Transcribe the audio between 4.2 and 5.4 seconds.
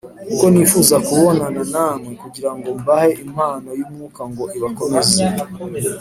ngo ibakomeze